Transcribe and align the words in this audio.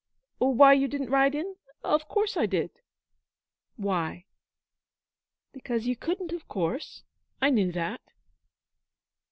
'Why 0.39 0.73
you 0.73 0.87
didn't 0.87 1.11
ride 1.11 1.35
in? 1.35 1.57
Of 1.83 2.07
course 2.07 2.35
I 2.35 2.47
did,' 2.47 2.71
'Why?' 3.75 4.25
'Because 5.53 5.85
you 5.85 5.95
couldn't 5.95 6.33
of 6.33 6.47
course. 6.47 7.03
I 7.39 7.51
knew 7.51 7.71
that.' 7.71 8.01